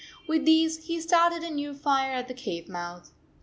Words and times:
With 0.27 0.45
these 0.45 0.85
he 0.85 0.99
started 0.99 1.43
a 1.43 1.51
new 1.51 1.75
fire 1.75 2.13
at 2.13 2.27
the 2.27 2.33
cave 2.33 2.67
mouth. 2.67 3.13